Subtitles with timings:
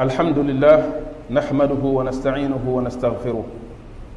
[0.00, 0.80] الحمد لله
[1.30, 3.44] نحمده ونستعينه ونستغفره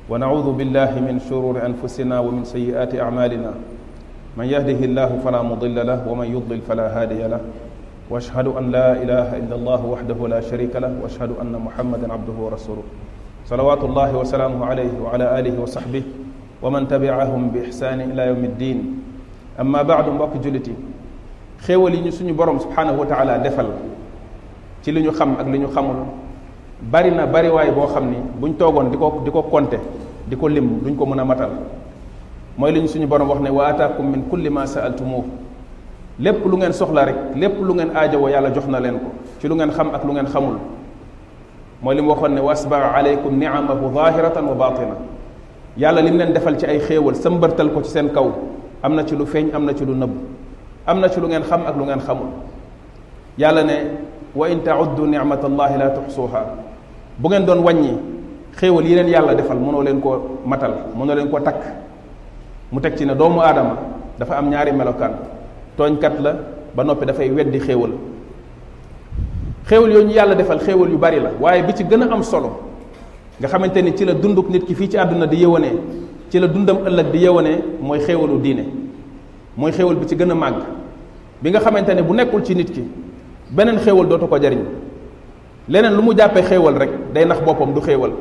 [0.10, 3.52] ونعوذ بالله من شرور أنفسنا ومن سيئات أعمالنا
[4.38, 7.42] من يهده الله فلا مضل له ومن يضلل فلا هادي له
[8.14, 12.84] واشهد أن لا إله إلا الله وحده لا شريك له واشهد أن محمدا عبده ورسوله
[13.50, 16.04] صلوات الله وسلامه عليه وعلى آله وصحبه
[16.62, 18.80] ومن تبعهم بإحسان إلى يوم الدين
[19.60, 22.14] أما بعد mbokk جلتي yi xéewal yi
[22.60, 23.90] سبحانه وتعالى دفل
[24.82, 26.10] ci liñu xam ak liñu xamul
[26.82, 29.78] bari na bari way bo xamni buñ togon diko diko konté
[30.28, 31.50] diko lim duñ ko mëna matal
[32.58, 35.24] moy liñ suñu borom wax ne wa ataakum min kulli ma saaltumuh
[36.20, 39.48] lépp lu ngeen soxla rek lépp lu ngeen aajowoo yàlla jox na leen ko ci
[39.48, 40.58] lu ngeen xam ak lu ngeen xamul
[41.84, 44.96] moy lim waxon ne wasba alaykum niamahu zahiratan wa batina
[45.78, 48.28] yàlla lim leen defal ci ay xéewal sëmbërtal ko ci seen kaw
[48.82, 50.12] amna ci lu feñ amna ci lu neub
[50.88, 52.28] amna ci lu ngeen xam ak lu ngeen xamul
[53.38, 53.76] yàlla ne
[54.36, 56.42] وإن in نعمة الله لا تحصوها
[57.20, 57.94] bu دون واني
[58.52, 61.62] wàññi يلن يالا leen yàlla لين كو leen koo matal كو leen koo takk
[62.72, 63.76] mu teg ci ne doomu aadama
[64.20, 65.12] dafa am ñaari melokaan
[65.78, 66.36] tooñkat la
[66.76, 67.92] ba noppi dafay weddi xéewal
[69.68, 71.64] xéewal yooyu ñu yàlla defal xéewal yu bari la waaye
[72.24, 72.52] solo
[73.40, 75.72] nga xamanteni ci la dunduk nit ki fi ci aduna di yewone
[76.30, 77.52] ci la dundam ëllëg di yewone
[77.82, 78.66] mooy xéewalu diine
[79.58, 80.62] mooy xéewal bi ci gën a màgg
[81.42, 82.84] bi nga xamanteni bu nekkul ci nit ki
[83.52, 84.62] benen xéewal dootu ko jariñ
[85.68, 88.12] leneen lu mu jàppe xéewal rek day nax boppam du xéewal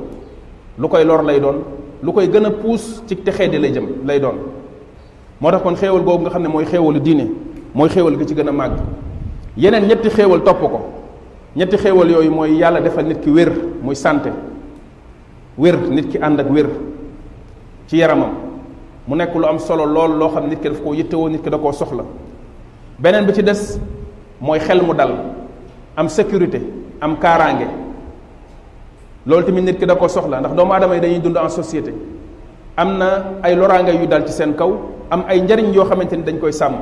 [0.79, 1.63] lu koy lor lay doon
[2.03, 4.35] lu koy gën a puus ci texee di lay jëm lay doon
[5.41, 7.29] moo tax kon xéewal googu nga xam ne mooy xéewalu diine
[7.75, 8.73] mooy xéewal gi ci gën a màgg
[9.57, 10.81] yeneen ñetti xéewal topp ko
[11.57, 14.31] ñetti xéewal yooyu mooy yàlla defal nit ki wér muy santé
[15.59, 16.67] wér nit ki ànd ak wér
[17.87, 18.33] ci yaramam
[19.07, 21.51] mu nekk lu am solo lool loo xam nit ki daf koo yittewoo nit ki
[21.51, 22.05] da koo soxla
[22.99, 23.79] beneen bi ci des
[24.41, 25.15] mooy xel mu dal
[25.97, 26.63] am sécurité
[27.05, 27.67] am kaaraange
[29.29, 31.93] loolu tamit nit ki da ko soxla ndax doomu aadama yi dañuy dund en société
[32.77, 34.73] am na ay loraange yuy dal ci seen kaw
[35.11, 36.73] am ay njariñ yoo xamante ni dañ koy sàmm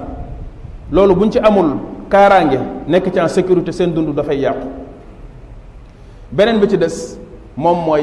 [0.93, 1.77] loolu buñ ci amul
[2.09, 4.67] kaaraange nekk ci en sécurité seen dund dafay yàqu
[6.31, 7.19] beneen bi ci des
[7.57, 8.03] moom mooy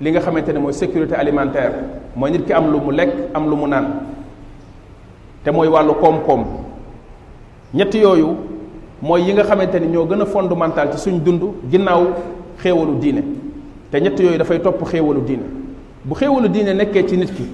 [0.00, 1.72] li nga xamante ne mooy sécurité alimentaire
[2.16, 3.86] mooy nit ki am lu mu lekk am lu mu naan
[5.44, 6.44] te mooy wàllu koom-koom
[7.74, 8.36] ñett yooyu
[9.02, 12.04] mooy yi nga xamante ni ñoo gën a fond fondamental ci suñu dund ginnaaw
[12.58, 13.22] xéewalu diine
[13.90, 15.42] te ñett yooyu dafay topp xeewalu diine
[16.04, 17.44] bu xéewalu diine nekkee ci nit ki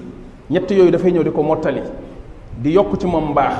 [0.49, 1.81] ñett yooyu dafay ñëw di ko mottali
[2.57, 3.53] di yokk ci moom mbaax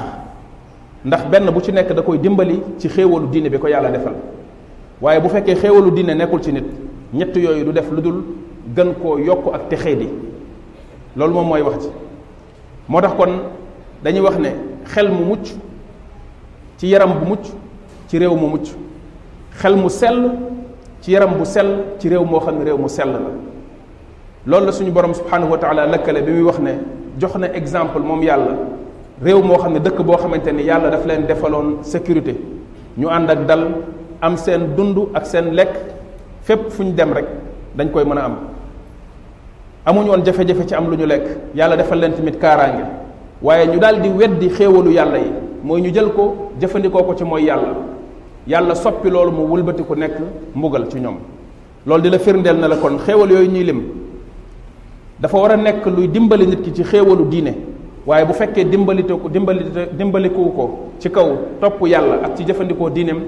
[1.05, 4.13] ndax benn bu ci nekk da koy dimbali ci xéewalu diine bi ko yàlla defal
[5.01, 6.65] waaye bu fekkee xéewalu diine nekkul ci nit
[7.13, 8.23] ñett yooyu du def lu dul
[8.75, 10.07] gën koo yokk ak texee di
[11.15, 11.89] loolu moom mooy wax ci
[12.89, 13.31] moo tax kon
[14.03, 14.49] dañuy wax ne
[14.87, 15.45] xel mu mucc
[16.77, 17.39] ci yaram bu mucc
[18.07, 18.73] ci réew mu mucc
[19.59, 20.31] xel mu sell
[21.01, 23.19] ci yaram bu sell ci réew moo xam ne réew mu sell la
[24.45, 26.71] loolu la suñu borom subhanahu wa taala lëkkale bi muy wax ne
[27.19, 28.51] jox na exemple moom yàlla
[29.21, 32.35] réew moo xam ne dëkk boo xamante ni yàlla daf leen defaloon sécurité
[32.97, 33.67] ñu ànd ak dal
[34.21, 35.71] am seen dund ak seen lekk
[36.43, 37.25] fépp fuñ dem rek
[37.75, 38.35] dañ koy mën a am
[39.85, 41.23] amuñu woon jafe-jafe ci am lu ñu lekk
[41.53, 42.85] yàlla defal leen tamit kaaraange
[43.41, 45.31] waaye ñu daal di weddi xéewalu yàlla yi
[45.63, 47.96] mooy ñu jël ko jëfandikoo ko ci mooy yàlla
[48.47, 50.13] yàlla soppi loolu mu wulbati ku nekk
[50.55, 51.17] mbugal ci ñoom
[51.85, 53.81] loolu di la firndeel na la kon xéewal yooyu ñuy lim
[55.19, 57.53] dafa war a nekk luy dimbali nit ki ci xéewalu diine
[58.05, 59.65] waaye bu fekkee dimbalite ko dimbali
[59.97, 63.19] dimbalikuwu ko ci kaw topp yàlla ak ci jëfandikoo diineem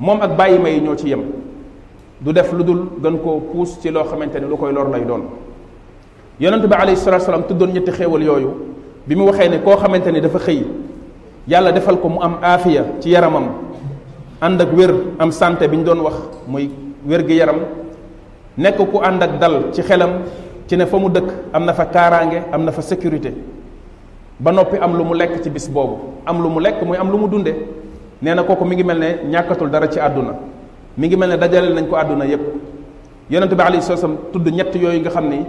[0.00, 1.22] moom ak bàyyi may ñoo ci yem
[2.20, 5.02] du def lu dul gën koo puus ci loo xamante ne lu koy lor lay
[5.04, 5.22] doon
[6.40, 8.48] yonent bi alayhi salatu salaam tuddoon ñetti xéewal yooyu
[9.06, 10.64] bi mu waxee ne koo xamante ne dafa xëy
[11.46, 13.67] yàlla defal ko mu am aafiya ci yaramam
[14.40, 16.14] ànd ak wér am sante bi ñu doon wax
[16.46, 16.70] muy
[17.06, 17.56] wér gi yaram
[18.56, 20.10] nekk ku ànd ak dal ci xelam
[20.68, 23.34] ci ne fa mu dëkk am na fa kaaraange am na fa sécurité
[24.38, 27.10] ba noppi am lu mu lekk ci bis boobu am lu mu lekk muy am
[27.10, 27.52] lu mu dunde
[28.22, 30.34] nee na kooku mi ngi mel ne ñàkkatul dara ci àdduna
[30.96, 32.42] mi ngi mel ne dajalee nañ ko àdduna yépp
[33.28, 35.44] yonente bi alayhi salaam tudd ñett yooyu nga xam ni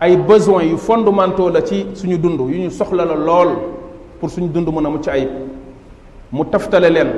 [0.00, 3.50] ay besoins yu fondamentaux la ci suñu dund yu ñu soxla la lool
[4.20, 5.28] pour suñu dund mën a mucc ay
[6.32, 7.08] mu taftale leen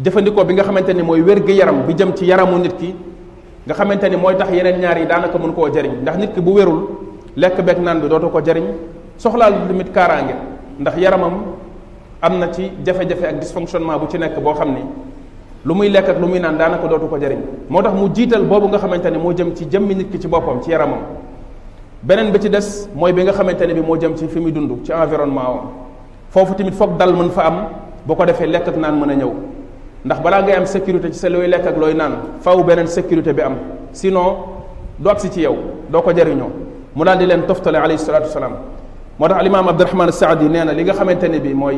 [0.00, 2.94] jëfandikoo bi nga xamante ni mooy wér-gi-yaram bi jëm ci yaramu nit ki
[3.66, 6.40] nga xamante ni mooy tax yeneen ñaar yi daanaka mën koo jariñ ndax nit ki
[6.40, 6.86] bu wérul
[7.36, 8.64] lekk beeg naan bi dootu ko jariñ
[9.16, 10.34] soxlaa soxlaal tamit kaaraange
[10.80, 11.32] ndax yaramam
[12.20, 14.80] am na ci jafe-jafe ak dysfonctionnement bu ci nekk boo xam ni
[15.64, 17.38] lu muy lekk ak lu muy naan daanaka dootu ko jariñ
[17.68, 20.26] moo tax mu jiital boobu nga xamante ni moo jëm ci jëmmi nit ki ci
[20.28, 20.98] boppam ci yaramam
[22.02, 24.50] beneen bi ci des mooy bi nga xamante ne bi moo jëm ci fi muy
[24.50, 25.70] dund ci environnement
[26.30, 27.68] foofu tamit foog dal mën fa am
[28.04, 29.32] bu ko defee lekk naan mën a ñëw
[30.04, 33.32] ndax bala ngay am sécurité ci sa looy lekk ak looy naan faw beneen sécurité
[33.32, 33.56] bi am
[33.92, 34.36] sinon
[34.98, 35.56] du agsi ci yow
[35.88, 36.50] doo ko jariñoo
[36.94, 38.52] mu daal di leen toftale alayhi salatu wasalaam
[39.18, 41.76] moo tax alimaam abdurahman saadi nee na li nga xamante ne bi mooy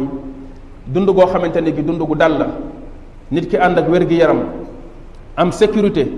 [0.88, 2.46] dund goo xamante ne gi dund gu dal la
[3.30, 4.42] nit ki ànd ak wér gi yaram
[5.36, 6.08] am sécurité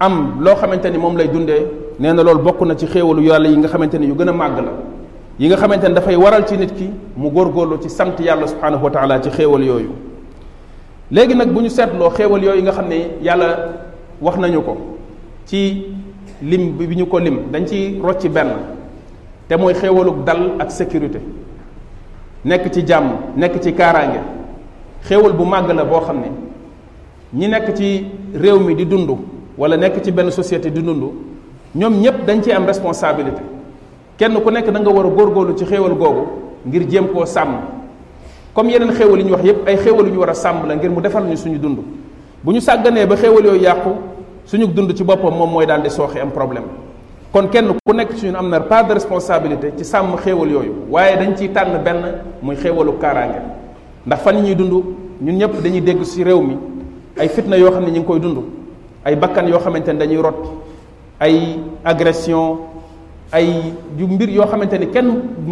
[0.00, 1.68] am loo xamante ni moom lay dundee
[2.00, 4.32] nee na loolu bokk na ci xéewalu yàlla yi nga xamante ni yu gën a
[4.32, 4.72] màgg la
[5.38, 8.84] yi nga xamante ni dafay waral ci nit ki mu góorgóorlu ci sant yàlla subhanahu
[8.86, 9.90] wa taala ci xéewal yooyu
[11.10, 13.56] léegi nag bu ñu seetloo xéewal yooyu nga xam ne yàlla
[14.20, 14.76] wax nañu ko
[15.44, 15.86] ci
[16.42, 18.48] lim bi ñu ko lim dañ ci rocci benn
[19.48, 21.20] te mooy xéewaluk dal ak sécurité
[22.44, 23.04] nekk ci jàmm
[23.36, 24.20] nekk ci kaaraange
[25.04, 26.28] xéewal bu màgg la boo xam ne
[27.34, 29.10] ñi nekk ci réew mi di dund
[29.58, 31.02] wala nekk ci benn société di dund
[31.74, 33.42] ñoom ñépp dañ ci am responsabilité
[34.16, 36.22] kenn ku nekk da nga war a góorlu ci xéewal googu
[36.66, 37.50] ngir jéem koo sàmm
[38.54, 40.74] comme yeneen xéewal yi ñu wax yépp ay xéewal yu ñu war a sàmm la
[40.76, 41.78] ngir mu defal ñu suñu dund
[42.42, 43.90] bu ñu sàgganee ba xéewal yooyu yàqu
[44.44, 46.64] suñu dund ci boppam moom mooy daal di sooxe am problème
[47.32, 51.16] kon kenn ku nekk suñu am na pas de responsabilité ci sàmm xéewal yooyu waaye
[51.16, 53.42] dañ ciy tànn benn muy xéewalu kaaraange
[54.06, 54.72] ndax fan yi ñuy dund
[55.20, 56.56] ñun ñëpp dañuy dégg ci réew mi
[57.18, 58.38] ay fitna yoo xam ne ñu ngi koy dund
[59.04, 60.48] ay bakkan yoo xamante ne dañuy rot
[61.18, 62.58] ay agression
[63.32, 65.08] ay yu mbir yoo xamante ni kenn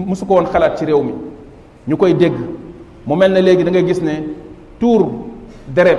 [0.08, 1.12] mësu ko woon xalaat ci réew mi
[1.88, 2.34] ñu koy dégg
[3.06, 4.22] mu mel ne léegi da nga gis ne
[4.78, 5.06] tuur
[5.68, 5.98] deret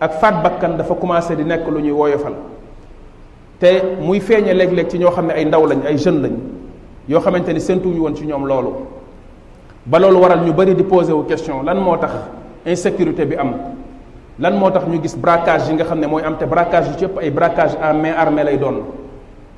[0.00, 2.34] ak faat bakkan dafa commencé di nekk lu ñuy woyofal
[3.58, 6.34] te muy feeñe léeg-léeg ci ñoo xam ne ay ndaw lañ ay jeunes lañ
[7.08, 8.70] yoo xamante ni séntuwuñu woon ci ñoom loolu
[9.86, 12.12] ba loolu waral ñu bari di posé wu question lan moo tax
[12.66, 13.52] insécurité bi am
[14.38, 16.96] lan moo tax ñu gis braquage yi nga xam ne mooy am te braquage yu
[16.98, 18.80] ci ëpp ay bracage à main armée lay doon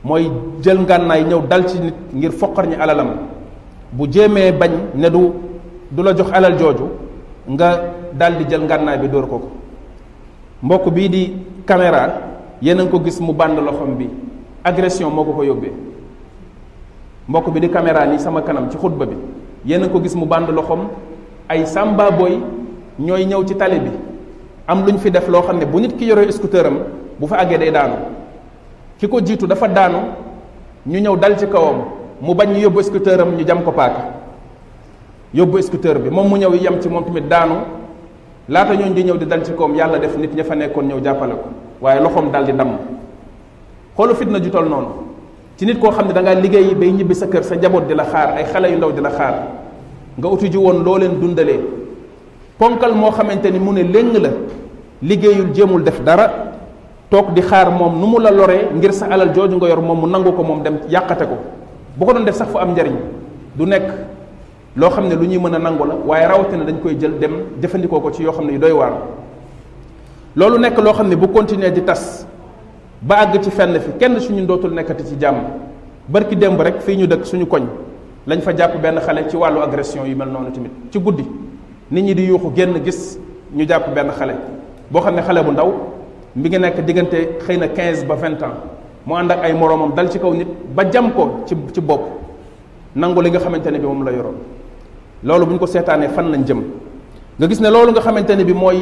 [0.03, 0.31] mooy
[0.61, 3.09] jël ngànnaay ñëw dal ci nit ngir foqar ñi alalam
[3.93, 5.31] bu jéemee bañ ne du
[5.93, 6.89] du la jox alal jooju
[7.53, 7.83] nga
[8.17, 9.51] daldi jël ngànnaay bi dóor ko ko
[10.63, 11.23] mbokk bii di
[11.67, 12.09] caméra
[12.63, 14.09] yéen a ngi ko gis mu bànd loxoom bi
[14.65, 15.73] agression moo ko ko yóbbee
[17.29, 19.17] mbokk bi di caméra ni sama kanam ci xutba bi
[19.67, 20.89] yéen a ko gis mu bànd loxoom
[21.49, 22.39] ay samba boy
[22.99, 23.91] ñooy ñëw ci tali bi
[24.67, 26.79] am lu ñu fi def loo xam ne bu nit ki yore scooter am
[27.19, 27.97] bu fa àggee day daanu
[28.99, 29.99] ki ko jiitu dafa daanu
[30.87, 31.85] ñu ñëw dal ci kawam
[32.21, 34.22] mu bañ ñu yóbbu scooter am ñu jam ko paaka
[35.35, 37.55] yóbbu scooter bi moom mu ñëw yem ci moom tamit daanu
[38.49, 41.01] laata ñooñ di ñëw di dal ci koom yàlla def nit ña fa nekkoon ñëw
[41.03, 41.49] jàppale ko
[41.81, 42.77] waaye loxoom dal di damm
[43.97, 44.89] xoolu fitna ju toll noonu
[45.57, 48.05] ci nit koo xam ne dangay liggéey bay ñibbi sa kër sa jaboot di la
[48.05, 49.35] xaar ay xale yu ndaw di la xaar
[50.19, 51.61] nga uti ji woon loo leen dundalee
[52.59, 54.29] ponkal moo xamante ni mu ne léng la
[55.01, 56.31] liggéeyul jéemul def dara
[57.09, 59.99] toog di xaar moom nu mu la loree ngir sa alal jooju nga yor moom
[60.01, 61.39] mu nangu ko moom dem yàqate ko
[61.97, 62.95] bu ko doon def sax fu am njariñ
[63.57, 63.85] nekk
[64.75, 67.33] loo xam ne lu ñuy mën a nangu la waaye rawatina dañ koy jël dem
[67.61, 68.95] jëfandikoo ko ci yoo xam ne yu doy waan
[70.35, 72.27] loolu nekk loo xam ne bu continuer di tas
[73.03, 75.37] ba àgg ci fenn fi kenn suñu dootul nekkati ci jàmm
[76.09, 77.65] barki démb rek fii ñu dëkk suñu koñ
[78.27, 81.25] lañ fa jàpp benn xale ci wàllu agression yu mel noonu tamit ci guddi
[81.91, 83.19] nit ñi di yuuxu génn gis
[83.55, 84.35] ñu jàpp benn xale
[84.91, 85.71] boo xam ne xale bu ndaw
[86.35, 88.55] mi ngi nekk diggante xëy na quinze ba 20 ans
[89.07, 91.13] mu ànd ak ay moroomam dal ci kaw nit ba jam
[91.45, 92.05] ci ci bopp
[92.97, 94.37] nangu li nga xamante ne bi moom la yoroon
[95.25, 96.61] loolu bu ñu ko seetaanee fan lañ jëm
[97.39, 98.81] nga gis ne loolu nga xamante ne bi mooy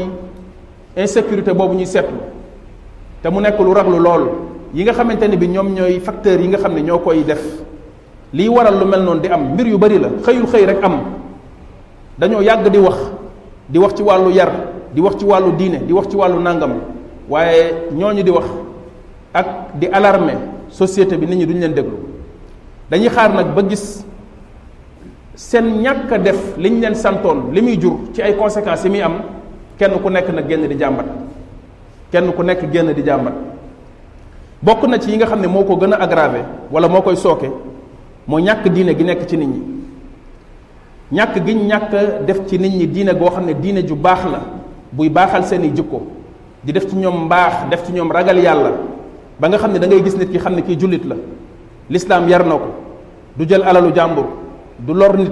[0.97, 2.17] insécurité boobu ñuy seetlu
[3.23, 4.27] te mu nekk lu lu loolu
[4.75, 7.43] yi nga xamante ne bi ñoom ñooy facteurs yi nga xam ne ñoo koy def
[8.33, 11.01] liy waral lu mel noonu di am mbir yu bari la xëyul xëy rek am
[12.19, 12.97] dañoo yàgg di wax
[13.69, 14.53] di wax ci wàllu yar
[14.93, 16.73] di wax ci wàllu diine di wax ci wàllu nàngam
[17.29, 18.47] waaye ñooñu di wax
[19.35, 19.47] ak
[19.79, 20.39] di alarmer
[20.71, 21.93] société bi nit ñi duñ leen déglu
[22.91, 24.05] dañuy xaar nag ba gis
[25.41, 29.01] seen ñàkk a def liñ leen santoon li muy jur ci ay conséquences yi muy
[29.01, 29.15] am
[29.79, 31.07] kenn ku nekk na génn di jàmbat
[32.13, 33.33] kenn ku nekk génn di jàmbat
[34.61, 37.17] bokk na ci yi nga xam ne moo ko gën a aggravé wala moo koy
[37.17, 37.49] sooke
[38.27, 39.63] moo ñàkk diine gi nekk ci nit ñi
[41.11, 41.95] ñàkk gi ñàkk
[42.27, 44.41] def ci nit ñi diine goo xam ne diine ju baax la
[44.93, 46.03] buy baaxal seeni jikko
[46.63, 48.73] di def ci ñoom mbaax def ci ñoom ragal yàlla
[49.39, 51.17] ba nga xam ne dangay gis nit ñi xam ne kii jullit la
[51.89, 52.67] lislaam yar na ko
[53.39, 54.27] du jël alalu jàmbur
[54.81, 55.31] du lor nit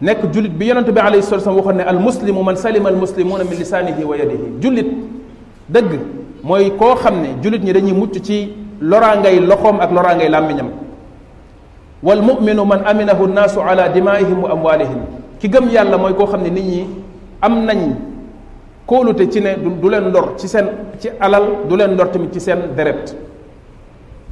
[0.00, 3.44] nekk julit bi yonent bi alayhi salatu waxoon ne al muslimu man salima al muslimuna
[3.44, 4.86] min lisanihi wa yadihi julit
[5.68, 5.98] dëgg
[6.42, 10.70] mooy koo xam ne julit ñi dañuy mucc ci loraangay loxoom ak loraangay làmmiñam
[12.02, 15.00] wal mu'minu man aminahu naasu ala dimaihim wa amwalihim
[15.38, 16.86] ki gëm yàlla mooy koo xam ne nit ñi
[17.42, 17.80] am nañ
[18.86, 20.66] kóolute ci ne du leen lor ci seen
[20.98, 23.14] ci alal du leen lor tamit ci seen deret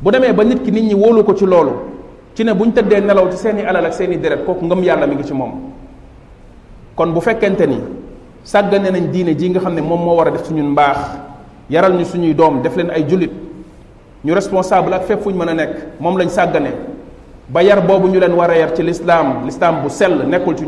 [0.02, 1.72] bu demee ba nit ki nit ñi wóolu ko ci loolu
[2.38, 5.06] ci ne bu ñu tëddee nelaw ci seeni alal ak seeni deret kooku ngëm yàlla
[5.08, 5.52] mi ngi ci moom
[6.94, 7.80] kon bu fekkente ni
[8.44, 10.98] sàggane nañ diine ji nga xam ne moom moo def suñu mbaax
[11.68, 15.52] yaral ñu suñuy doom def leen ay ont ñu responsable ak fépp fu mën a
[15.54, 16.70] nekk moom lañ sàggane
[17.48, 20.64] ba yar boobu ñu leen war yar ci lislaam lislaam bu sell nekkul ci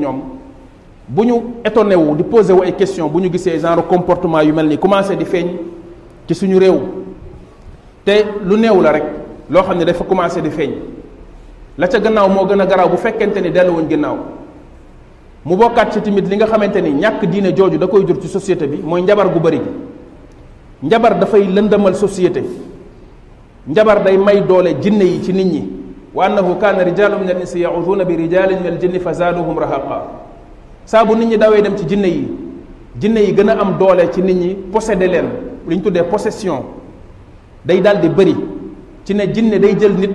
[1.64, 4.52] étonné wu di posé wu ay question bu ñu genre comportement yu
[8.04, 8.12] te
[9.86, 10.72] rek
[11.78, 14.16] la ca gannaaw moo gën a garaaw bu fekkente ni delluwuñ ginnaaw
[15.44, 18.28] mu bokkaat ci tamit li nga xamante ni ñàkk diine jooju da koy jur ci
[18.28, 22.42] société bi mooy njabar gu bëri gi njabar dafay lëndamal société
[23.66, 25.72] njabar day may doole jinne yi ci nit ñi
[26.14, 30.04] wa annahu kaana rijalu min alinsi insi bi rijalin min aljinni fa zaaduhum rahaqa
[30.84, 32.28] saa bu nit ñi dawee dem ci jinne yi
[32.98, 35.26] jinne yi gën a am doole ci nit ñi possédé leen
[35.68, 36.62] li ñu tuddee possession
[37.64, 38.36] day daal di bëri
[39.04, 40.10] ci ne jinne day jël nit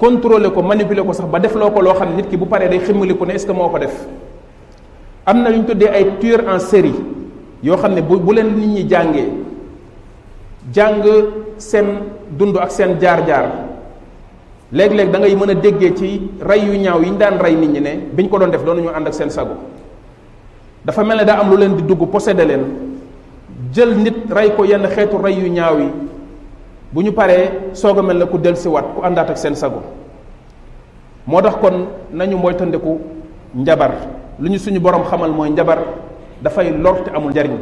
[0.00, 2.44] contrôler ko manipuler ko sax ba def loo ko loo xam ne nit ki bu
[2.48, 3.94] paree day ximmaliku ne est-ce que moo ko def
[5.24, 6.94] am na lu ñu tuddee ay tueur en série
[7.64, 9.28] yoo xam ne bu bu leen nit ñi jàngee
[10.72, 11.02] jàng
[11.58, 11.86] seen
[12.38, 13.64] dund ak seen jaar-jaar
[14.72, 17.68] léeg-léeg da ngay mën a déggee ci rey yu ñaaw yi ñu daan rey nit
[17.70, 19.56] ñi ne bi ñu ko doon def doon nañu ànd ak seen sago
[20.84, 22.64] dafa mel ne daa am lu leen di dugg possédé leen
[23.72, 25.88] jël nit rey ko yenn xeetu rey yu ñaaw yi
[26.94, 29.54] bu ñu paree soog a mel na ku dell si wat ku àndaat ak seen
[29.58, 29.82] sago
[31.26, 32.98] moo tax kon nañu moytandiku
[33.58, 33.92] njabar
[34.38, 35.78] lu ñu suñu borom xamal mooy njabar
[36.40, 37.56] dafay lor te amul njariñ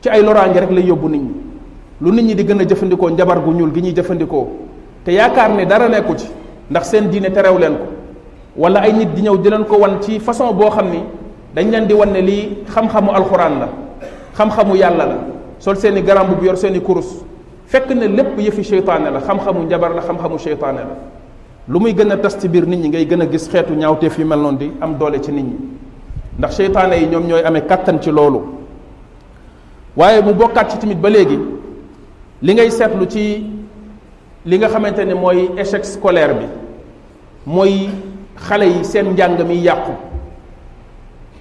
[0.00, 1.30] ci ay loraange rek lay yóbbu nit ñi
[2.00, 4.48] lu nit ñi di gën a jëfandikoo njabar gu ñuul gi ñuy jëfandikoo
[5.04, 6.28] te yaakaar ne dara nekku ci
[6.70, 7.86] ndax seen diine terew leen ko
[8.62, 11.00] wala ay nit di ñëw di leen ko wan ci façon boo xam ni
[11.56, 13.68] dañ leen di wan ne lii xam-xamu alxuraan la
[14.38, 15.14] xam-xamu yàlla la
[15.58, 16.02] sol seeni i
[16.38, 17.24] bu yor seen i kurus
[17.72, 20.96] fekk na lépp yëfi seytaane la xam-xamu njabar la xam-xamu seytaane la
[21.66, 24.18] lu muy gën a tas ci biir nit ñi ngay gën a gis xeetu ñaawteef
[24.18, 25.56] yu mel noonu di am doole ci nit ñi
[26.38, 28.40] ndax seytaane yi ñoom ñooy amee kàttan ci loolu
[29.96, 31.38] waaye mu bokkaat ci tamit ba léegi
[32.42, 33.50] li ngay seetlu ci
[34.44, 36.44] li nga xamante ne mooy échec scolaire bi
[37.46, 37.88] mooy
[38.36, 39.92] xale yi seen njàng mi yàqu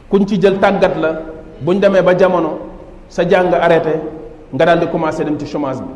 [0.09, 1.21] kuñ ci jël tàggat la
[1.65, 2.59] buñ demee ba jamono
[3.09, 3.99] sa jàng arrêté
[4.53, 5.93] nga daal di commencé dem ci chômage bi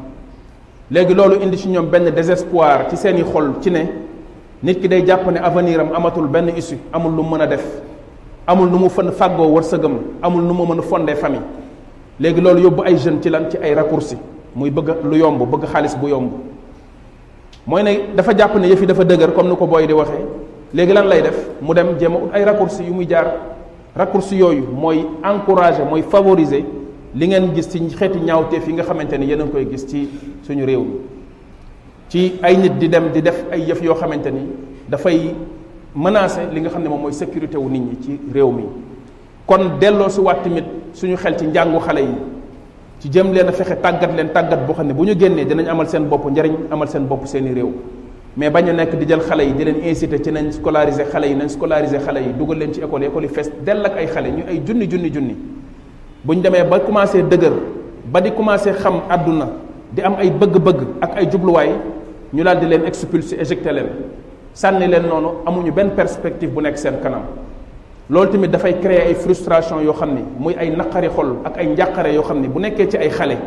[0.91, 3.87] léegi loolu indi ci ñoom benn désespoir ci seeni xol ci ne
[4.61, 7.65] nit ki day jàpp ne avenir amatul benn issue amul lu mu def
[8.45, 11.41] amul nu mu fën fàggoo wërsëgam amul nu mu mën a famille
[12.19, 12.41] léegi
[12.85, 14.15] ay jeunes ci lan ci ay raccourci
[14.55, 16.29] muy bëgg lu yomb bëgg xaalis bu yomb
[17.65, 19.67] mooy ne dafa jàpp ne yëf dafa dëgër comme ko
[20.75, 23.33] di lan lay def mu dem jéem ut ay raccourci yu muy jaar
[23.97, 24.65] raccourci yooyu
[27.15, 30.09] li ngeen gis ci xeeti ñaawteef yi nga xamante ni yéen koy gis ci
[30.43, 30.93] suñu réew mi
[32.09, 34.45] ci ay nit di dem di def ay yëf yoo xamante ni
[34.89, 35.33] dafay
[35.95, 38.63] menacer li nga xam ne moom mooy sécurité wu nit ñi ci réew mi
[39.47, 42.15] kon delloo si waat tamit suñu xel ci njàngu xale yi
[42.99, 45.67] ci jëm leen a fexe tàggat leen tàggat boo xam ne bu ñu génnee dinañ
[45.69, 47.71] amal seen bopp njariñ amal seen bopp seeni réew
[48.35, 51.27] mais bañ a nekk di jël xale yi di leen inciter ci nañ scolariser xale
[51.29, 54.61] yi nañ scolariser xale yi dugal leen ci école école yi ay xale ñu ay
[54.65, 55.54] junni junni junni
[56.25, 57.53] bu ñu demee ba commencé dëgër
[58.09, 59.45] ba di commencé xam àdduna
[59.93, 61.69] di am ay bëgg-bëgg ak ay jubluwaay
[62.33, 63.85] ñu daal di leen expulser éjecté leen
[64.53, 67.21] sànni leen noonu amuñu benn perspective bu nekk seen kanam
[68.09, 71.67] loolu tamit dafay créer ay frustration yoo xam ne muy ay naqari xol ak ay
[71.67, 73.37] njàqare yoo xam ne bu nekkee ci ay xale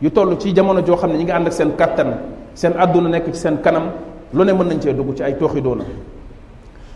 [0.00, 2.14] yu toll ci jamono joo xam ne ñi ngi ànd ak seen kàttan
[2.54, 3.90] seen àdduna nekk ci seen kanam
[4.32, 5.82] lu ne mën nañ cee dugg ci ay tooxi doona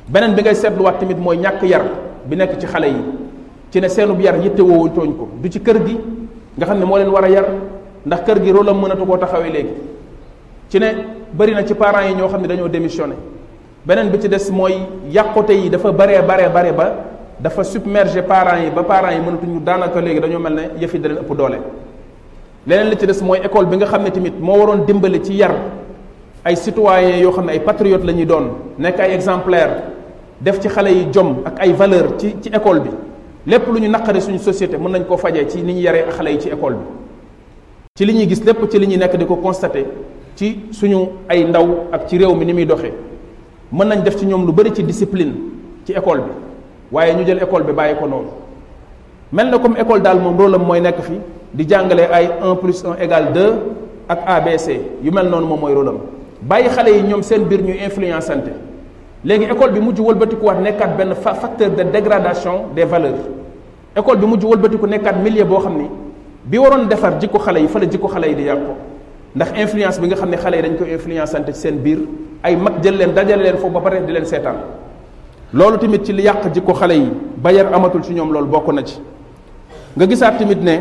[0.06, 1.82] beneen bi ngay seetluwaat tamit mooy ñàkk yar
[2.24, 3.23] bi nekk ci xale yi
[3.74, 5.98] ci ne seenub yar yitte woowuñ tooñ ko du ci kër gi
[6.56, 7.44] nga xam ne moo leen war a yar
[8.06, 9.74] ndax kër gi rôlam mënatu koo taxawee léegi
[10.70, 10.86] ci ne
[11.32, 13.14] bari na ci parents yi ñoo xam ne dañoo démissionné
[13.84, 14.74] beneen bi ci des mooy
[15.10, 16.94] yàqute yi dafa bare bare bare ba
[17.40, 21.08] dafa submerger parents yi ba parents yi mënatuñu daanaka léegi dañoo mel ne yëfi da
[21.08, 21.58] leen ëpp doole
[22.68, 25.34] leneen li ci des mooy école bi nga xam ne tamit moo waroon dimbali ci
[25.34, 25.50] yar
[26.44, 29.82] ay citoyens yoo xam ne ay patriotes la ñuy doon nekk ay exemplaire
[30.40, 32.90] def ci xale yi jom ak ay valeur ci ci école bi
[33.46, 36.38] lépp lu ñu naqari suñu société mën nañ ko fajee ci ni ñu yaree xale
[36.40, 36.74] ci école
[37.96, 39.84] bi ci gis lépp ci li ñuy ko constate,
[40.34, 42.92] ci suñu ay ndaw ak ci réew ni muy doxee
[43.72, 45.32] nañ discipline
[45.84, 46.30] ci école bi
[46.92, 48.06] waaye ñu jël école bi ko
[49.62, 50.02] comme école
[50.38, 51.12] rôle mooy fi
[51.52, 53.52] di ay 1 plus 1 égale 2
[54.08, 54.68] ak ABC
[55.02, 55.98] yu mel noonu rôle am
[56.40, 57.14] bàyyi xale yi
[59.26, 59.48] seen
[61.14, 63.33] facteur de dégradation des valeurs
[63.96, 65.84] école bi mujj wëlbatiku nekkaat milieu boo xam ne
[66.44, 68.74] bi waroon defar jikko xale yi fa la jikko xale yi di yàqu
[69.36, 71.98] ndax influence bi nga xam ne xale yi dañ ko influence sante seen biir
[72.42, 74.56] ay mag jël leen dajale leen foofu ba pare di leen seetaan
[75.52, 78.82] loolu tamit ci li yàq jikko xale yi bayar amatul ci ñoom loolu bokk na
[78.84, 78.98] ci
[79.96, 80.80] nga gisaat tamit ne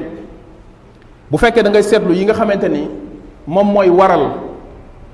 [1.29, 2.87] bu fekkee da ngay seetlu yi nga xamante ni
[3.45, 4.27] moom mooy waral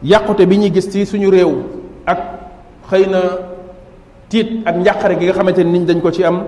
[0.03, 1.53] yàqute bi ñuy gis ci suñu réew
[2.05, 2.19] ak
[2.89, 3.21] xëy na
[4.29, 6.43] tiit ak njàqare gi nga xamante ni dañ ko ci am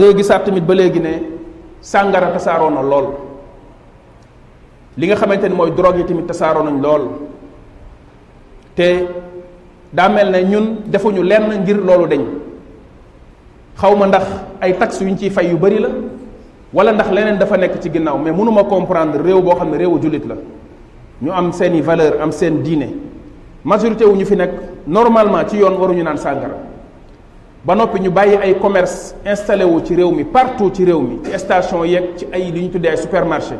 [0.00, 1.22] da gisaat tamit ba léegi ne
[1.82, 3.08] sàngara tasaaroo na lool
[4.96, 7.02] li nga xamante ni mooy drogue yi tamit tasaaroo nañ lool
[8.74, 9.06] te
[9.92, 12.24] daa mel ne ñun defuñu lenn ngir loolu dañ
[13.78, 14.24] xaw ma ndax
[14.62, 15.88] ay taxes yuñ ci fay yu bari la
[16.72, 20.00] wala ndax leneen dafa nekk ci ginnaaw mais mënuma comprendre réew boo xam ne réewu
[20.00, 20.36] jullit la
[21.20, 22.88] ñu am seeni valeur am seen diine
[23.62, 24.52] majorité wu ñu fi nekk
[24.86, 26.71] normalement ci yoon waruñu naan sàngara
[27.64, 31.20] ba noppi ñu bàyyi ay commerce installé wu ci réew mi partout ci réew mi
[31.24, 33.54] ci station yeeg ci ay li ñu tuddee ay supermarché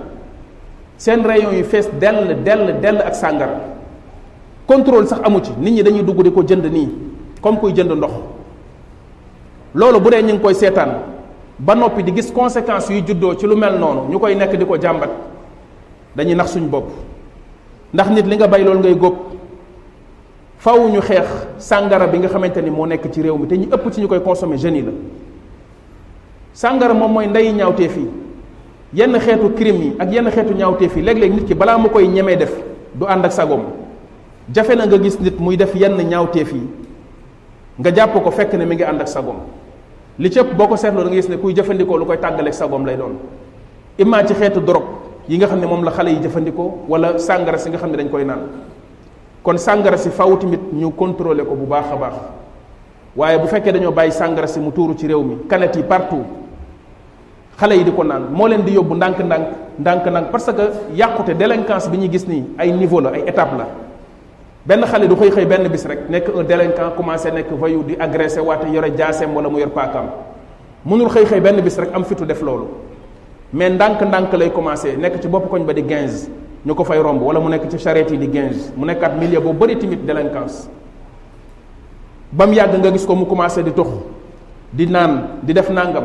[0.96, 3.60] seen rayon yu fees dell dell dell ak sàngara
[4.66, 6.88] contrôle sax amu ci nit ñi dañuy dugg di ko jënd nii
[7.40, 8.10] comme kuy jënd ndox
[9.74, 10.94] loolu bu dee ñu ngi koy seetaan
[11.60, 14.66] ba noppi di gis conséquences yu juddoo ci lu mel noonu ñu koy nekk di
[14.66, 15.10] ko jàmbat
[16.16, 16.90] dañuy nax suñ bopp
[17.94, 19.31] ndax nit li nga bay loolu ngay góob
[20.62, 21.26] faaw ñu xeex
[21.58, 24.06] sàngara bi nga xamante ni moo nekk ci réew mi te ñu ëpp ci ñu
[24.06, 24.92] koy consommer jeunes yi la
[26.52, 28.06] sàngara moom mooy ndeyi ñaawteef yi
[28.94, 32.06] yenn xeetu crime yi ak yenn xeetu ñaawteef yi léeg-léeg nit ki balaa mu koy
[32.06, 32.52] ñemee def
[32.94, 33.62] du ànd ak sagoom
[34.54, 36.62] jafe na nga gis nit muy def yenn ñaawteef yi
[37.80, 39.38] nga jàpp ko fekk ne mi ngi ànd ak sagoom
[40.20, 42.96] li cëpp boo ko seetloo da gis ne kuy jëfandikoo lu koy tàggaleeg sagoom lay
[42.96, 43.18] doon
[43.98, 44.86] immaa ci xeetu drogue
[45.28, 47.96] yi nga xam ne moom la xale yi jëfandikoo wala sàngara si nga xam ne
[47.96, 48.46] dañ koy naan
[49.42, 52.12] kon sàngara si faw tamit ñu contrôler ko bu baax a baax
[53.16, 56.22] waaye bu fekkee dañoo bàyyi sàngara si mu tuuru ci réew mi canette yi partout
[57.58, 59.46] xale yi di ko naan moo leen di yóbbu ndànk-ndànk
[59.80, 63.66] ndànk-ndànk parce que yàqute délinquance bi ñuy gis nii ay niveau la ay étape la
[64.64, 67.96] benn xale du xëy xëy benn bis rek nekk un délinquant commencé nekk voyou di
[67.98, 70.06] agressé waate yore jaaseem wala mu yor paakaam
[70.86, 72.66] mënul xëy xëy benn bis rek am fitu def loolu
[73.54, 76.30] mais ndànk-ndànk lay commencé nekk ci bopp koñ ba di 15
[76.64, 79.40] ñu ko fay romb wala mu nekk ci charrette yi di ginze mu nekkaat milieu
[79.42, 80.70] boo bëri tamit délinquance
[82.30, 83.88] ba mu yàgg nga gis ko mu commencé di tux
[84.72, 86.04] di naan di def nangam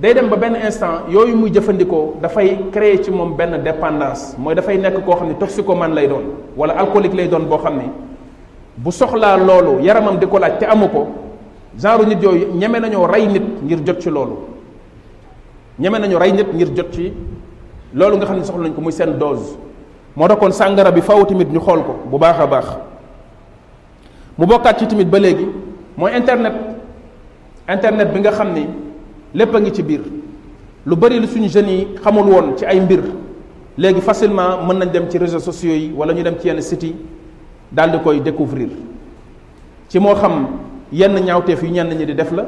[0.00, 4.54] day dem ba benn instant yooyu muy jëfandikoo dafay créer ci moom benn dépendance mooy
[4.54, 7.76] dafay nekk koo xam ne ko man lay doon wala alcoolique lay doon boo xam
[7.76, 7.84] ne
[8.78, 11.06] bu soxlaa loolu yaramam di ko laaj te amu ko
[11.78, 14.32] genre nit yooyu ñeme nañoo rey nit ngir jot ci loolu
[15.78, 17.12] ñeme nañu rey nit ngir jot ci
[17.92, 19.58] loolu nga xam ne soxla nañ ko muy seen dose
[20.16, 22.64] moo tax kon sàngara bi faw tamit ñu xool ko bu baax a baax
[24.38, 25.46] mu bokkaat ci tamit ba léegi
[25.96, 26.52] mooy internet
[27.68, 28.66] internet bi nga xam ni
[29.34, 30.00] lépp a ngi ci biir
[30.86, 33.02] lu bari lu suñu jeunes yi xamul woon ci ay mbir
[33.78, 36.82] léegi facilement mën nañ dem ci réseaux sociaux yi wala ñu dem ci yenn sites
[36.88, 36.96] yi
[37.70, 38.70] daal di koy découvrir
[39.88, 40.48] ci moo xam
[40.92, 42.46] yenn ñaawteef yu ñenn ñi di def la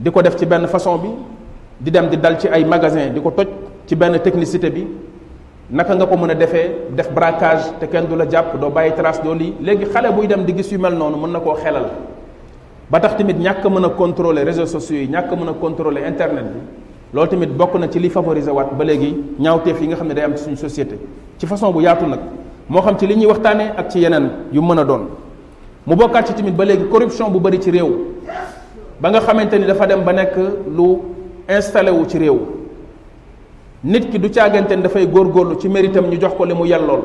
[0.00, 1.08] di ko def ci benn façon bi
[1.80, 3.48] di dem di dal ci ay magasin di ko toj
[3.86, 4.86] ci benn technicité bi
[5.70, 8.92] naka nga ko mën a defee def braquage te kenn du la jàpp doo bàyyi
[8.94, 11.52] tras doo lii léegi xale buy dem di gis yu mel noonu mën na koo
[11.56, 11.88] xelal
[12.88, 16.44] ba tax tamit ñàkk mën a contrôler réseaux sociaux yi ñàkk mën a contrôler internet
[16.44, 16.60] bi
[17.12, 20.14] loolu tamit bokk na ci li favoriser waat ba léegi ñaawteef yi nga xam ne
[20.14, 20.98] day am ci suñu société
[21.36, 22.20] ci façon bu yaatu nag
[22.68, 25.06] moo xam ci li ñuy waxtaanee ak ci yeneen yu mën a doon
[25.86, 27.92] mu bokkaat ci tamit ba léegi corruption bu bari ci réew
[29.00, 30.34] ba nga xamante ni dafa dem ba nekk
[30.74, 30.96] lu
[31.46, 32.56] installé wu ci réew
[33.84, 36.64] nit ki du càggante ne dafay góor góorlu ci meritam ñu jox ko li mu
[36.66, 37.00] yellool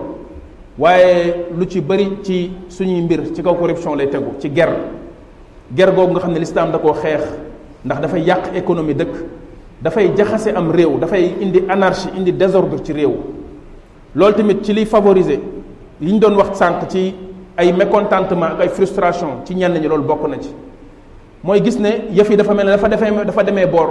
[0.79, 4.69] waaye lu ci bëri ci suñuy mbir ci kaw corruption lay tegu ci ger
[5.71, 7.21] ger googu nga xam ne lislaam da koo xeex
[7.85, 9.09] ndax dafay yàq économie dëkk
[9.83, 13.13] dafay jaxase am réew dafay indi anarchie indi désordre ci réew
[14.15, 15.39] loolu tamit ci liy favoriser
[16.01, 17.13] li ñu doon wax sànq ci
[17.55, 20.49] ay mécontentement ak ay frustration ci ñenn ñi loolu bokk na ci
[21.43, 23.89] mooy gis ne yëf yi dafa mel ne dafa defee dafa demee boor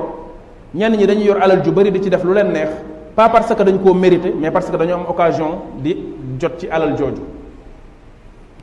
[0.75, 2.69] ñenn ñi dañuy yor alal ju bari di ci def lu leen neex
[3.15, 5.95] parce que dañ koo mérité mais parce que dañoo am occasion di
[6.39, 7.21] jot ci alal jooju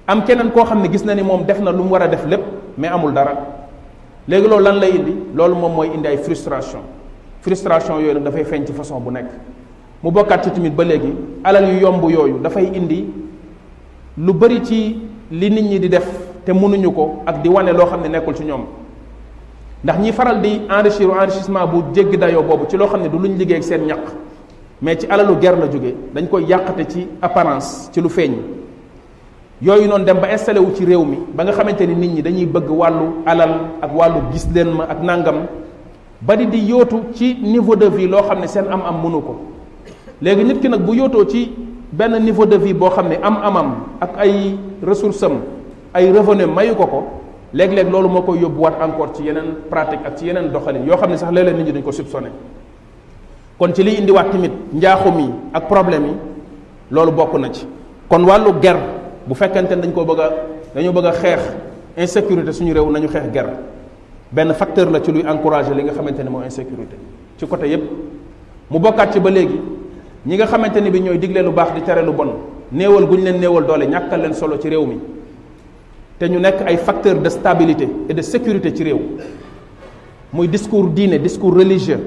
[0.08, 2.08] am keneen koo xam ne gis na ni moom def na lu mu war a
[2.08, 2.42] def lépp
[2.80, 3.34] mais amul dara
[4.28, 6.80] léegi loolu lan lay indi loolu moom mooy indi ay frustration
[7.42, 9.28] frustration yooyu nag dafay feeñ ci façon bu nekk
[10.04, 13.06] mu bokkaat ci tamit ba léegi alal yu yomb yooyu dafay indi
[14.18, 16.10] lu bari ci li nit ñi di def
[16.44, 18.66] te mënuñu ko ak di wane loo xam ne nekkul ci ñoom
[19.84, 23.18] ndax ñi faral di enrichir enrichissement bu jéggi dayoo boobu ci loo xam ne du
[23.18, 24.00] luñ liggéey ak seen ñaq
[24.82, 28.34] mais ci alalu ger la jóge dañ koy yàqate ci apparence ci lu feeñ
[29.62, 32.22] yooyu noonu dem ba installé wu ci réew mi ba nga xamante ni nit ñi
[32.22, 35.46] dañuy bëgg wàllu alal ak wàllu gis leen ma ak nàngam
[36.22, 39.40] ba di di yootu ci niveau de vie loo xam ne seen am-am mënu ko
[40.22, 41.54] léegi nit ki nag bu yootoo ci
[41.90, 45.32] benn niveau de vie boo xam ne am-amam ak ay ressources
[45.94, 47.04] ay revenu mayu ko ko.
[47.54, 51.10] léeg-léeg loolu moo koy yóbbuwaat encore ci yeneen pratique ak ci yeneen doxalin yoo xam
[51.10, 52.30] ne sax léeg leen nit ñi dañ ko sone
[53.58, 56.14] kon ci liy indiwaat tamit njaaxum yi ak problème yi
[56.92, 57.66] loolu bokk na ci
[58.08, 58.78] kon wàllu ger
[59.26, 60.32] bu fekkente ne dañ ko bëgg a
[60.76, 61.40] dañoo bëgg a xeex
[61.98, 63.48] insécurité suñu réew nañu xeex ger
[64.32, 66.96] benn facteur la ci luy encourager li nga xamante ne mooy insécurité
[67.38, 67.82] ci côté yépp
[68.70, 69.60] mu bokkaat ci ba léegi
[70.28, 72.28] ñi nga xamante ni bi ñooy digle lu baax di tere lu bon
[72.72, 75.00] néewal gu leen néewal doole ñàkkal leen solo ci réew mi
[76.20, 79.00] te ñu nekk ay facteur de stabilité et de sécurité ci réew
[80.34, 82.00] muy discours diine discours religieux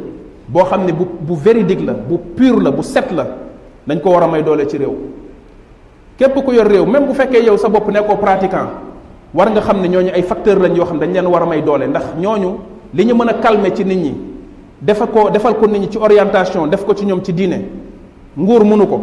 [0.49, 3.27] boo xam ne bu bu véridique la bu pur la bu set la
[3.87, 4.95] dañ ko war a may doole ci réew
[6.19, 8.69] képp ku yor réew même bu fekkee yow sa bopp nekkoo pratiquant
[9.35, 11.63] war nga xam ne ñooñu ay facteur lañ yoo xam dañ leen war a may
[11.63, 12.51] doole ndax ñooñu
[12.93, 14.15] li ñu mën a calmer ci nit ñi
[14.83, 17.63] defa ko defal ko nit ñi ci orientation def ko ci ñoom ci diine
[18.39, 19.01] nguur mënu ko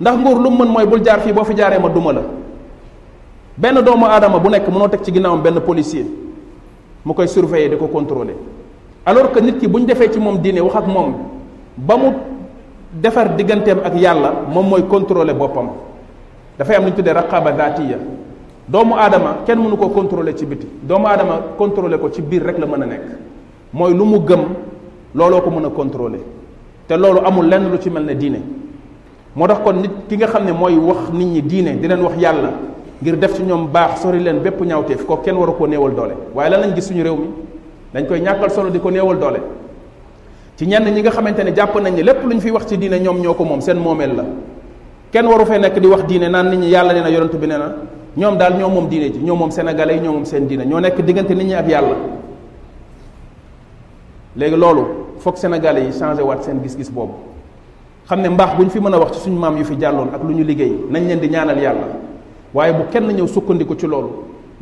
[0.00, 2.22] ndax nguur lu mu mën mooy bul jaar fii boo fi jaaree ma duma la
[3.56, 6.04] benn doomu aadama bu nekk mënoo teg ci ginnaawam benn policier
[7.04, 8.34] mu koy surveiller di ko contrôler
[9.04, 11.14] alors que nit ki bu ñu defee ci moom diine wax ak moom
[11.76, 12.06] ba mu
[12.92, 15.68] defar digganteem ak yàlla moom mooy contrôler boppam
[16.58, 17.98] dafay am lu ñu tuddee raqaba dhatiya
[18.68, 22.58] doomu aadama kenn mënu ko contrôler ci biti doomu aadama contrôler ko ci biir rek
[22.58, 23.02] la mën a nekk
[23.74, 24.40] mooy lu mu gëm
[25.14, 26.20] looloo ko mën a contrôler
[26.88, 28.38] te loolu amul lenn lu ci mel ne diine
[29.36, 32.00] moo tax kon nit ki nga xam ne mooy wax nit ñi diine di leen
[32.00, 32.50] wax yàlla
[33.02, 36.14] ngir def ci ñoom baax sori leen bépp ñaawteef ko kenn waru koo néewal doole
[36.34, 37.26] waaye lan lañ gis suñu réew mi
[37.92, 39.40] dañ koy ñàkkal solo di ko néewal doole
[40.56, 42.78] ci ñenn ñi nga xamante ne jàpp nañ ne lépp lu ñu fiy wax ci
[42.78, 44.24] diine ñoom ñoo ko moom seen moomeel la
[45.10, 47.46] kenn waru fee nekk di wax diine naan nit ñi yàlla nee na yonent bi
[47.46, 47.74] nee na
[48.16, 50.78] ñoom daal ñoo moom diine ji ñoo moom sénégalais yi ñoo moom seen diine ñoo
[50.80, 51.96] nekk diggante nit ñi ak yàlla
[54.36, 54.82] léegi loolu
[55.18, 57.14] foog sénégalais yi changé seen gis boobu
[58.06, 60.22] xam ne mbaax bu ñu fi mën a wax ci maam yu fi jàlloon ak
[60.26, 61.86] lu ñu liggéey nañ leen di ñaanal yàlla
[62.54, 64.08] waaye bu kenn ñëw sukkandiku ci loolu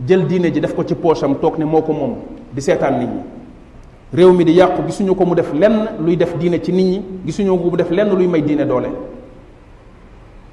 [0.06, 2.14] jël diine ji def ko ci poosam toog ne moo ko moom
[2.52, 3.20] di seetaan nit ñi
[4.14, 7.02] réew mi di yàqu gisuñu ko mu def lenn luy def diine ci nit ñi
[7.26, 8.88] gisuñu ko mu def lenn luy may diine doole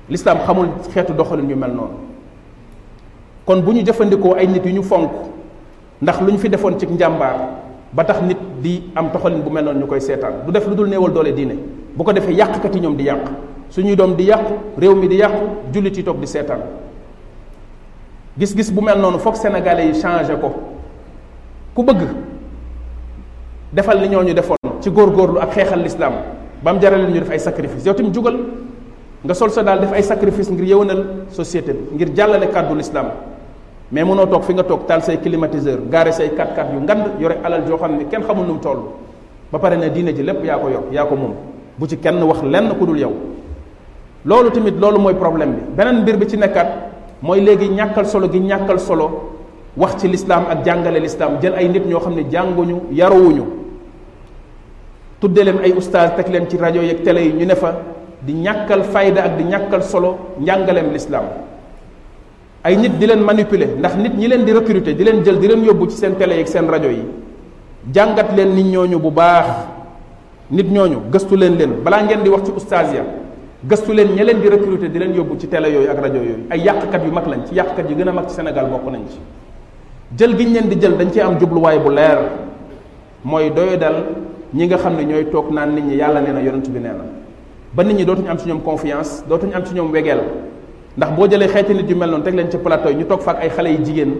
[0.09, 1.93] lislaam xamul xeetu doxalin yu mel noonu
[3.45, 5.11] kon bu ñu jëfandikoo ay nit yu ñu fonk
[6.01, 7.37] ndax lu ñu fi defoon ci njàmbaar
[7.93, 10.73] ba tax nit di am doxalin bu mel noonu ñu koy seetaan du def lu
[10.75, 11.55] dul néewal doole diine
[11.95, 13.21] bu ko defee yàqkat yi ñoom di yàq
[13.69, 16.59] suñuy doom di yàqu réew mi di yàqu jullit yi toog di seetaan
[18.37, 20.53] gis-gis bu mel noonu foog sénégalais yi changé ko
[21.75, 22.01] ku bëgg
[23.73, 26.13] defal li ñooñu defoon ci góorgóorlu ak xeexal lislaam
[26.61, 28.37] ba mu jaral ñu def ay sacrifice yow tamit jugal
[29.23, 33.07] nga sol sa daal def ay sacrifice ngir yëwanal société bi ngir jàllale kàddu lislaam
[33.91, 37.37] mais mënoo toog fi nga toog taal say climatiseur gaare say 4x4 yu ngand yore
[37.43, 38.59] alal joo xam ne kenn xamul nu mu
[39.51, 41.33] ba pare na diine ji lépp yaa ko yor yaa ko moom
[41.77, 43.11] bu ci kenn wax lenn ku dul yow
[44.25, 46.86] loolu tamit loolu mooy problème bi beneen mbir bi ci nekkaat
[47.21, 49.09] mooy léegi ñàkkal solo gi ñàkkal solo
[49.75, 53.43] wax ci lislaam ak jàngale lislaam jël ay nit ñoo xam ne jànguñu yaruwuñu
[55.19, 57.75] tudde leen ay ustaas teg leen ci rajo yeeg tele yi ñu ne fa
[58.21, 61.23] di ñàkkal fayda ak di ñàkkal solo njàngaleem lislaam
[62.63, 65.47] ay nit di leen manipule ndax nit ñi leen di recruter di leen jël di
[65.47, 67.03] leen yóbbu ci seen télé yeeg seen rajo yi
[67.93, 69.45] jàngat leen nit ñooñu bu baax
[70.51, 73.03] nit ñooñu gëstu leen leen balaa ngeen di wax ci ustaas ya
[73.67, 76.47] gëstu leen ña leen di recruter di leen yóbbu ci télé yooyu ak rajo yooyu
[76.49, 79.01] ay yàqkat yu mag lañ ci yàqkat yu gën a mag ci Sénégal bokk nañ
[79.09, 79.19] ci
[80.17, 82.17] jël giñ leen di jël dañ cee am jubluwaay bu leer
[83.25, 83.95] mooy doyo dal
[84.53, 86.87] ñi nga xam ne ñooy toog naan nit ñi yàlla nee na yonent bi nee
[86.91, 87.03] na
[87.75, 90.21] ba nit ñi dootuñu am ci ñoom confiance dootuñu am ci ñoom wegeel
[90.97, 93.19] ndax boo jëlee xeeti nit yu mel noonu teg leen ci plateau yi ñu toog
[93.21, 94.15] fa ak ay xale yu jigéen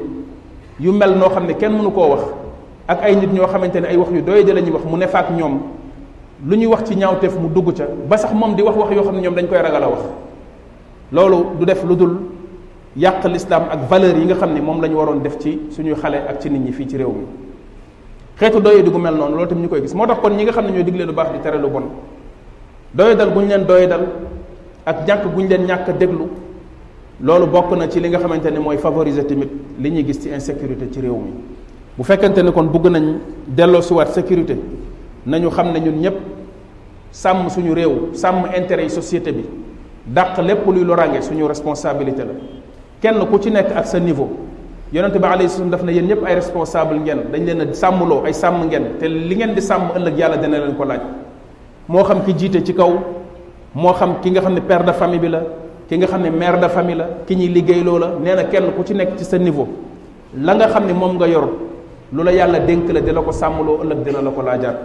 [0.79, 2.21] yu mel noo xam ne kenn mënu koo wax
[2.87, 5.05] ak ay nit ñoo xamante ne ay wax yu doy de la wax mu ne
[5.05, 5.76] ak ñoom
[6.45, 9.03] lu ñuy wax ci ñaawteef mu dugg ca ba sax moom di wax wax yoo
[9.03, 9.99] xam ne ñoom dañ koy ragal wax
[11.11, 12.17] loolu du def lu dul
[12.95, 16.15] yàq lislaam ak valeur yi nga xam ne moom lañu waroon def ci suñuy xale
[16.17, 17.25] ak ci nit ñi fii ci réew mi
[18.37, 20.43] xeetu doye di gu mel noonu loolu tamit ñu koy gis moo tax kon ñi
[20.43, 21.83] nga xam ne ñooy digle lu baax di tere lu bon
[22.93, 24.01] doye dal gu ñu leen doye dal
[24.85, 26.27] ak jànq gu ñu leen ñàkk déglu
[27.23, 30.29] loolu bokk na ci li nga xamante ne mooy favoriser tamit li ñuy gis ci
[30.31, 31.33] insécurité ci réew mi
[31.97, 33.15] bu fekkente ne kon bëgg nañ
[33.47, 34.55] delloo siwaat sécurité
[35.27, 36.15] nañu xam ne ñun ñëpp
[37.11, 39.43] sàmm suñu réew sàmm intérêt yi société bi
[40.07, 42.31] dàq lépp luy loraange suñu responsabilité la
[43.01, 44.29] kenn ku ci nekk ak sa niveau
[44.93, 48.23] yonente bi alayhi suñu daf na yéen ñëpp ay responsable ngeen dañ leen a sàmmloo
[48.25, 51.01] ay sàmm ngeen te li ngeen di sàmm ëllëg yàlla dana leen ko laaj
[51.89, 52.93] moo xam ki jiite ci kaw
[53.75, 55.41] moo xam ki nga xam ne père de famille bi la
[55.89, 58.71] ki nga xam ne mère de famille la ki ñuy liggéeyloo la nee na kenn
[58.77, 59.67] ku ci nekk ci sa niveau
[60.39, 61.49] la nga xam ne moom nga yor
[62.13, 64.77] lu yàlla dénk la di ko sàmmloo ëllëg dina la ko laajaat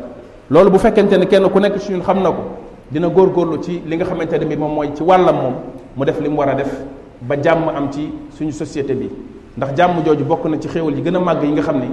[0.51, 2.43] loolu bu fekkente ni kenn ku nekk ci xam na ko
[2.91, 5.55] dina góorgóorlu ci li nga xamante ne bi moom mooy ci wàllam moom
[5.97, 6.75] mu def li mu war a def
[7.23, 9.09] ba jàmm am ci suñu société bi
[9.57, 11.89] ndax jàmm jooju bokk na ci xéewal yi gën a màgg yi nga xam ni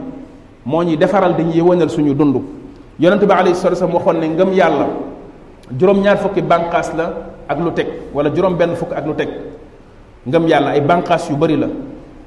[0.65, 2.41] moo ñuy defaral dañuy yëwanal suñu dund
[2.99, 4.88] yonente bi alayhi salatu wasallam waxoon ne ngëm yàlla
[5.77, 7.13] juróom-ñaar fukki bànqaas la
[7.47, 9.29] ak lu teg wala juróom benn fukk ak lu teg
[10.25, 11.67] ngëm yàlla ay bànqaas yu bari la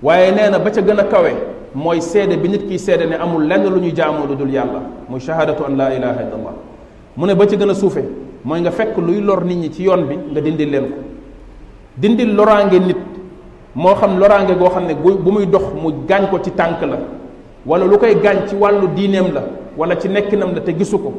[0.02, 1.30] waaye nee na ba ca gën a kawe
[1.74, 4.80] mooy seede bi nit ki seede ne amul lenn lu ñuy jaamoo lu dul yàlla
[5.08, 6.54] muy shahadatu an la ilaha illallah
[7.16, 8.04] mu ne ba ci gën a suufe
[8.44, 10.96] mooy nga fekk luy lor nit ñi ci yoon bi nga dindil leen ko
[11.96, 12.98] dindil loraange nit
[13.74, 16.98] moo xam loraange goo xam ne bu muy dox mu gaañ ko ci tànk la
[17.64, 19.42] wala lu koy gaañ ci wàllu diineem la
[19.76, 21.12] wala ci nekkinam la te gisu ko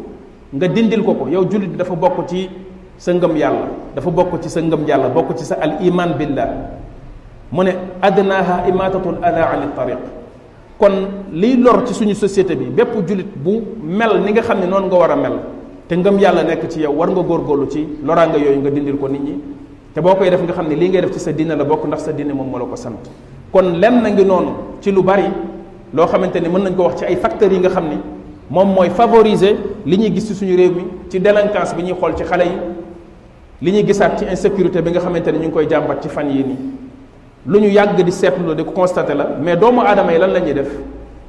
[0.54, 2.48] nga dindil ko ko yow julit dafa bokk ci
[2.98, 6.50] sa ngëm yàlla dafa bokk ci sa ngëm yàlla bokk ci sa al iman billah
[7.52, 9.98] mu ne adnaha imatatul ala ani tariq
[10.84, 10.96] kon
[11.34, 14.88] liy lor ci suñu société bi bépp jullit bu mel ni nga xam ne noonu
[14.88, 15.34] nga war a mel
[15.88, 18.98] te ngëm yàlla nekk ci yow war nga góor góorlu ci loraanga yooyu nga dindil
[18.98, 19.40] ko nit ñi
[19.94, 21.88] te boo koy def nga xam ne lii ngay def ci sa dina la bokk
[21.88, 23.00] ndax sa dina moom moo la ko sant
[23.52, 25.24] kon lenn na ngi noonu ci lu bari
[25.94, 27.98] loo xamante ne mën nañ ko wax ci ay facteurs yi nga xam ni
[28.50, 32.14] moom mooy favoriser li ñuy gis ci suñu réew mi ci délinquance bi ñuy xool
[32.18, 32.58] ci xale yi
[33.62, 36.28] li ñuy gisaat ci insécurité bi nga xamante ni ñu ngi koy jàmbat ci fan
[36.30, 36.58] yii nii
[37.46, 40.40] lu ñu yàgg di seetlu di ko constaté la mais doomu aadama yi lan la
[40.40, 40.70] ñuy def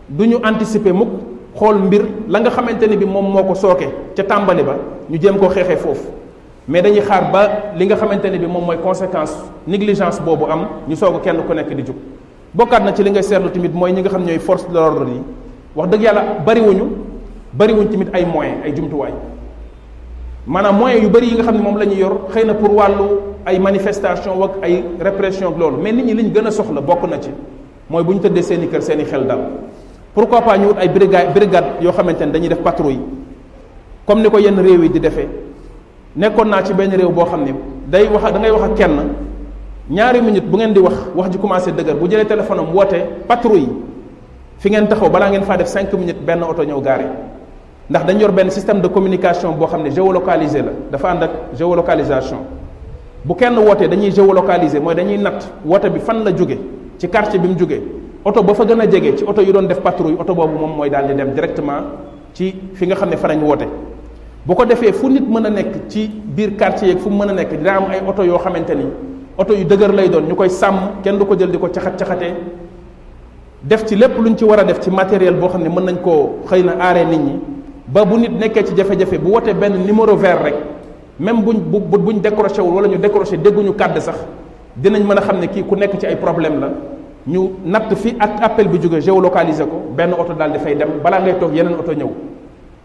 [0.08, 1.08] du ñu anticiper mukk
[1.56, 4.76] xool mbir la nga xamante ni bi moom moo ko sooke ca tàmbali ba
[5.10, 6.06] ñu jéem koo xeexee foofu
[6.68, 9.34] mais dañuy xaar ba li nga xamante ne bi moom mooy conséquence
[9.66, 11.96] nigligence boobu am ñu soog kenn ku nekk di jug
[12.54, 15.06] bokkaat na ci li nga seetlu tamit mooy ñi nga xam ñooy force de l'ordre
[15.10, 15.22] yi
[15.74, 16.84] wax dëgg yàlla bariwuñu
[17.52, 19.12] bariwuñ tamit ay moyens ay jumtuwaay
[20.46, 22.74] maanaam moyens yu bëri yi nga xam ne moom la ñu yor xëy na pour
[22.74, 26.80] wàllu ay manifestation wak ay répression loolu mais nit ñi li ñu gën a soxla
[26.80, 27.30] bokk na ci
[27.88, 29.38] mooy bu ñu tëddee seen kër seen i xel dal
[30.12, 33.00] pour pas ñu wut ay brigade brigade yoo xamante ne dañuy def patrouille
[34.06, 35.28] comme ni ko yenn réew yi di defee
[36.14, 37.54] nekkoon naa ci benn réew boo xam ne
[37.86, 39.00] day wax da ngay wax ak kenn
[39.90, 42.96] ñaari minute bu ngeen di wax wax ji commencé dëgër bu jëlee téléphone am woote
[43.26, 43.68] patrouille
[44.58, 47.06] fi ngeen taxaw balaa ngeen faa def cinq minutes benn oto ñëw gaare
[47.90, 51.30] ndax dañ yor benn système de communication boo xam ne géolocalisé la dafa ànd ak
[51.54, 52.38] géolocalisation
[53.24, 56.58] bu kenn wootee dañuy géolocalisé mooy dañuy natt woote bi fan la jóge
[56.98, 57.82] ci quartier bi mu jógee
[58.24, 60.76] oto ba fa gën a jege ci oto yu doon def patrouille oto boobu moom
[60.76, 61.84] mooy daal di dem directement
[62.32, 63.68] ci fi nga xam ne fa lañ woote
[64.46, 67.30] bu ko defee fu nit mën a nekk ci biir quartier yeeg fu mu mën
[67.30, 68.84] a nekk dina am ay oto yoo xamante ni
[69.36, 71.98] oto yu dëgër lay doon ñu koy sàmm kenn du ko jël di ko caxat
[71.98, 72.32] caxatee
[73.62, 75.96] def ci lépp luñ ci war a def ci matériel boo xam ne mën nañ
[76.02, 77.53] koo xëy na aaree nit ñi
[77.88, 80.54] ba bu nit nekkee ci jafe-jafe bu wotee benn numéro vert rek
[81.20, 84.16] même buñ bu bu buñ décroché wul wala ñu décroché dégguñu kàdd sax
[84.76, 86.68] dinañ mën a xam ne kii ku nekk ci ay problème la
[87.26, 90.88] ñu natt fi ak appel bi jóge géolocalisé ko benn oto daal di fay dem
[91.02, 92.08] balaa ngay toog yeneen oto ñëw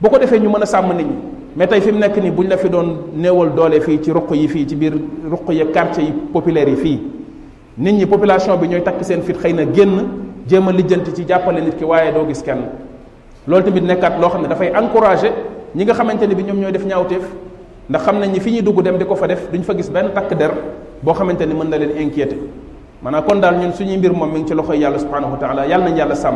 [0.02, 1.16] bu ko defee ñu mën a sàmm nit ñi
[1.56, 4.32] mais tey fi mu nekk nii buñ la fi doon néewal doole fii ci ruq
[4.34, 4.94] yi fii ci biir
[5.30, 7.02] ruq yi quartier yi populaire yi fii
[7.78, 10.02] nit ñi population bi ñooy takk seen fit xëy na génn
[10.46, 12.60] jéem a lijjanti ci jàppale nit ki waaye doo gis kenn
[13.50, 15.34] loolu tamit nekkaat loo xam ne dafay encouragé
[15.74, 17.26] ñi nga xamante ne bi ñoom ñooy def ñaawteef
[17.90, 19.90] ndax xam nañ ni fi ñuy dugg dem di ko fa def duñ fa gis
[19.90, 20.54] benn takk der
[21.02, 22.38] boo xamante ni mën na leen inquiété
[23.02, 25.66] maanaam kon daal ñun suñuy mbir moom mi ngi ci loxoy yàlla subhanahu wa taala
[25.68, 26.36] yàlla nañ yàlla sàmm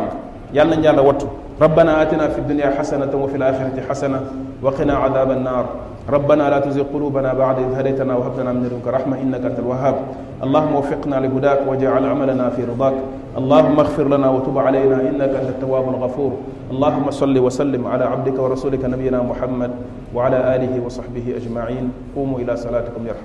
[0.52, 4.20] yàlla nañ yàlla wattu ربنا آتنا في الدنيا حسنة وفي الآخرة حسنة
[4.62, 5.64] وقنا عذاب النار
[6.10, 9.96] ربنا لا تزغ قلوبنا بعد إذ هديتنا وهب لنا من لدنك رحمة إنك أنت الوهاب
[10.42, 12.92] اللهم وفقنا لهداك واجعل عملنا في رضاك
[13.38, 16.32] اللهم اغفر لنا وتب علينا إنك أنت التواب الغفور
[16.70, 19.70] اللهم صل وسلم على عبدك ورسولك نبينا محمد
[20.14, 21.86] وعلى آله وصحبه أجمعين
[22.16, 23.22] قوموا إلى صلاتكم يرحمكم